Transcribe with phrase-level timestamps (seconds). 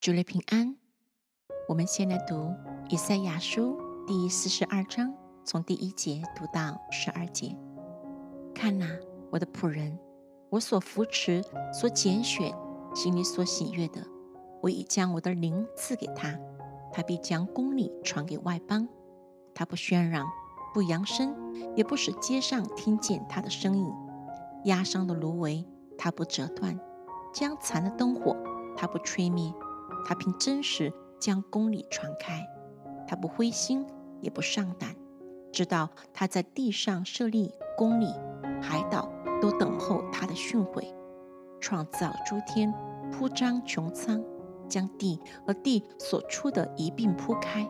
[0.00, 0.76] 主内平安。
[1.68, 2.54] 我们先来读
[2.88, 5.12] 以赛亚书第四十二章，
[5.44, 7.56] 从第一节读到十二节。
[8.54, 8.86] 看哪，
[9.32, 9.98] 我的仆人，
[10.50, 11.42] 我所扶持、
[11.72, 12.54] 所拣选、
[12.94, 14.00] 心里所喜悦的，
[14.62, 16.32] 我已将我的灵赐给他，
[16.92, 18.88] 他必将公理传给外邦。
[19.52, 20.24] 他不喧嚷，
[20.72, 21.34] 不扬声，
[21.74, 23.92] 也不使街上听见他的声音。
[24.64, 25.66] 压伤的芦苇，
[25.98, 26.78] 他不折断；
[27.34, 28.36] 将残的灯火，
[28.76, 29.52] 他不吹灭。
[30.04, 32.46] 他凭真实将公理传开，
[33.06, 33.86] 他不灰心
[34.20, 34.94] 也不上胆，
[35.52, 38.06] 知道他在地上设立公理，
[38.62, 40.94] 海岛都等候他的训诲。
[41.60, 42.72] 创造诸天，
[43.10, 44.22] 铺张穹苍，
[44.68, 47.68] 将地和地所出的一并铺开，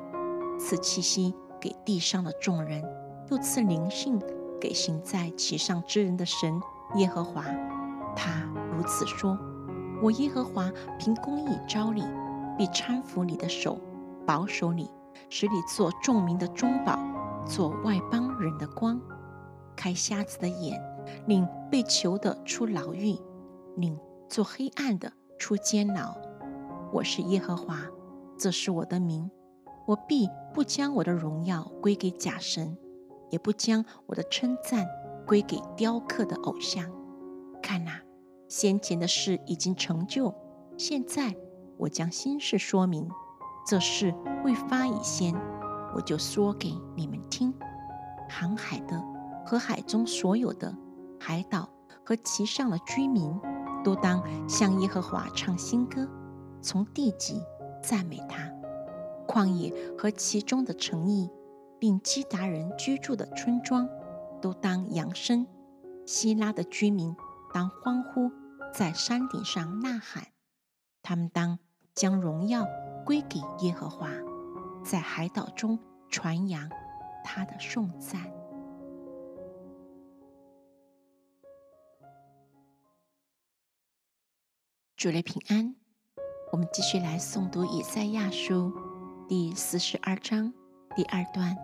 [0.59, 2.85] 赐气息给地上的众人，
[3.31, 4.21] 又赐灵性
[4.61, 6.61] 给行在其上之人的神
[6.97, 7.43] 耶和华。
[8.15, 8.43] 他
[8.77, 9.39] 如此说。
[10.01, 12.03] 我耶和华凭公义招你，
[12.57, 13.79] 必搀扶你的手，
[14.25, 14.91] 保守你，
[15.29, 16.99] 使你做众民的中宝，
[17.45, 19.01] 做外邦人的光，
[19.75, 20.81] 开瞎子的眼，
[21.27, 23.17] 令被囚的出牢狱，
[23.77, 26.17] 令做黑暗的出监牢。
[26.93, 27.81] 我是耶和华，
[28.39, 29.29] 这是我的名。
[29.87, 32.77] 我必不将我的荣耀归给假神，
[33.31, 34.87] 也不将我的称赞
[35.27, 36.89] 归给雕刻的偶像。
[37.63, 38.01] 看哪！
[38.49, 40.35] 先前的事已经成就，
[40.79, 41.37] 现在
[41.77, 43.09] 我将心事说明。
[43.67, 45.35] 这事未发以先，
[45.95, 47.53] 我就说给你们听。
[48.31, 49.03] 航海的
[49.45, 50.75] 和海中所有的
[51.21, 51.69] 海岛
[52.03, 53.39] 和其上的居民，
[53.85, 56.09] 都当向耶和华唱新歌，
[56.63, 57.43] 从地极
[57.83, 58.51] 赞美他。
[59.27, 61.29] 旷野和其中的城邑，
[61.79, 63.87] 并基达人居住的村庄，
[64.41, 65.47] 都当扬声。
[66.07, 67.15] 希拉的居民。
[67.53, 68.31] 当欢呼，
[68.73, 70.29] 在山顶上呐喊，
[71.03, 71.59] 他们当
[71.95, 72.67] 将荣耀
[73.05, 74.11] 归给耶和华，
[74.85, 75.79] 在海岛中
[76.11, 76.69] 传扬
[77.25, 78.31] 他的颂赞。
[84.97, 85.77] 主内平安，
[86.53, 88.73] 我们继续来诵读以赛亚书
[89.29, 90.53] 第四十二章
[90.97, 91.57] 第二段，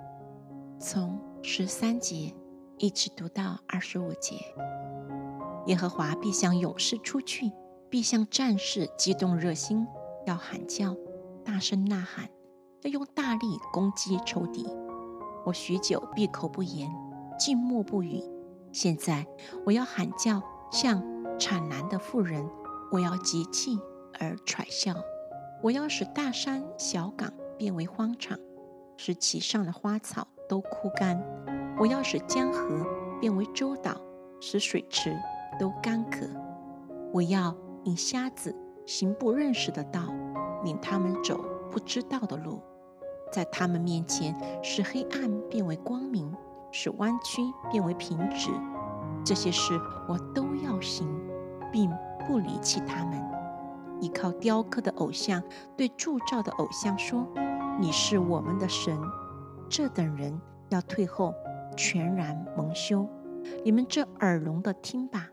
[0.81, 2.33] 从十三节
[2.79, 4.37] 一直读到二十五节。
[5.67, 7.51] 耶和华必向勇士出去，
[7.89, 9.87] 必向战士激动热心，
[10.27, 10.95] 要喊叫，
[11.43, 12.29] 大声呐喊，
[12.83, 14.67] 要用大力攻击仇敌。
[15.47, 16.91] 我许久闭口不言，
[17.39, 18.23] 静默不语。
[18.73, 19.27] 现在
[19.65, 21.03] 我要喊叫，像
[21.39, 22.45] 产难的妇人；
[22.91, 23.79] 我要集气
[24.19, 24.95] 而喘笑；
[25.63, 28.39] 我要使大山小港变为荒场，
[28.97, 31.19] 使其上的花草都枯干；
[31.79, 32.85] 我要使江河
[33.21, 33.99] 变为洲岛，
[34.41, 35.17] 使水池。
[35.59, 36.27] 都干渴，
[37.13, 37.55] 我要
[37.85, 38.55] 引瞎子
[38.87, 40.01] 行不认识的道，
[40.65, 42.61] 领他们走不知道的路，
[43.33, 46.33] 在他们面前使黑暗变为光明，
[46.71, 48.51] 使弯曲变为平直。
[49.25, 51.09] 这些事我都要行，
[51.73, 51.91] 并
[52.27, 53.23] 不离弃他们。
[54.01, 55.43] 依靠雕刻的偶像
[55.77, 57.27] 对铸造的偶像说
[57.81, 58.99] ：“你是我们的神。”
[59.71, 60.39] 这等人
[60.69, 61.33] 要退后，
[61.77, 63.09] 全然蒙羞。
[63.65, 65.29] 你们这耳聋的听吧。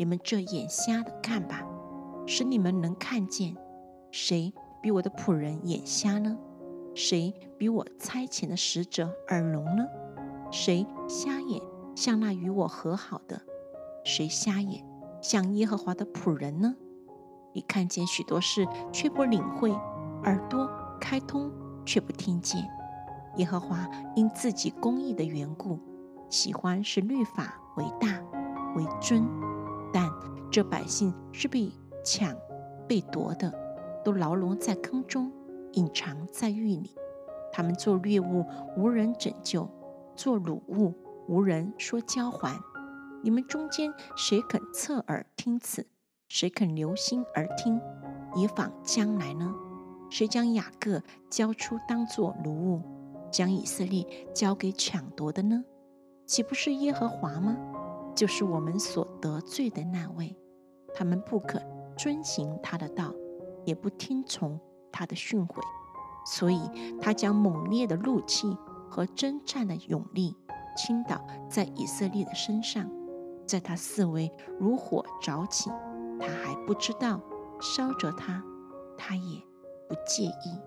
[0.00, 1.62] 你们这眼瞎的看吧，
[2.26, 3.54] 使你们能看见。
[4.10, 4.50] 谁
[4.80, 6.38] 比我的仆人眼瞎呢？
[6.94, 9.84] 谁比我差遣的使者耳聋呢？
[10.50, 11.60] 谁瞎眼
[11.94, 13.42] 像那与我和好的？
[14.02, 14.82] 谁瞎眼
[15.20, 16.74] 像耶和华的仆人呢？
[17.52, 19.70] 你看见许多事却不领会，
[20.24, 20.66] 耳朵
[20.98, 21.52] 开通
[21.84, 22.66] 却不听见。
[23.36, 23.86] 耶和华
[24.16, 25.78] 因自己公义的缘故，
[26.30, 28.18] 喜欢使律法为大
[28.74, 29.39] 为尊。
[30.50, 31.70] 这百姓是被
[32.04, 32.36] 抢、
[32.88, 33.52] 被夺的，
[34.04, 35.30] 都牢笼在坑中，
[35.72, 36.94] 隐藏在狱里。
[37.52, 38.44] 他们做掠物，
[38.76, 39.68] 无人拯救；
[40.16, 40.94] 做掳物，
[41.28, 42.58] 无人说交还。
[43.22, 45.86] 你们中间谁肯侧耳听此？
[46.28, 47.80] 谁肯留心而听，
[48.34, 49.54] 以防将来呢？
[50.10, 52.82] 谁将雅各交出当作掳物，
[53.30, 54.04] 将以色列
[54.34, 55.64] 交给抢夺的呢？
[56.26, 57.56] 岂不是耶和华吗？
[58.14, 60.36] 就是我们所得罪的那位，
[60.94, 61.62] 他们不肯
[61.96, 63.14] 遵行他的道，
[63.64, 64.60] 也不听从
[64.92, 65.60] 他的训诲，
[66.26, 66.60] 所以
[67.00, 68.56] 他将猛烈的怒气
[68.88, 70.36] 和征战的勇力
[70.76, 72.90] 倾倒在以色列的身上，
[73.46, 75.70] 在他四围如火着起，
[76.18, 77.20] 他还不知道
[77.60, 78.42] 烧着他，
[78.98, 79.40] 他也
[79.88, 80.58] 不介意。